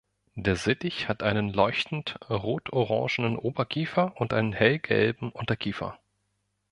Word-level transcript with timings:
Der 0.33 0.55
Sittich 0.55 1.07
hat 1.09 1.21
einen 1.21 1.49
leuchtend 1.53 2.17
rot-orangenen 2.27 3.37
Oberkiefer 3.37 4.13
und 4.19 4.33
einen 4.33 4.51
hellgelben 4.51 5.29
Unterkiefer. 5.31 5.99